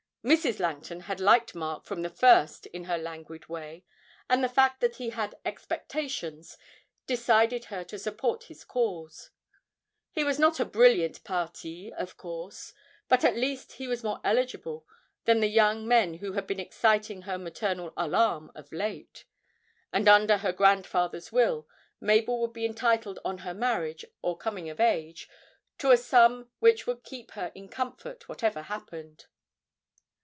[0.23, 0.59] Mrs.
[0.59, 3.83] Langton had liked Mark from the first in her languid way,
[4.29, 6.59] and the fact that he had 'expectations'
[7.07, 9.31] decided her to support his cause;
[10.11, 12.71] he was not a brilliant parti, of course,
[13.09, 14.85] but at least he was more eligible
[15.25, 19.25] than the young men who had been exciting her maternal alarm of late.
[19.91, 21.67] And under her grandfather's will
[21.99, 25.27] Mabel would be entitled on her marriage or coming of age
[25.79, 29.25] to a sum which would keep her in comfort whatever happened.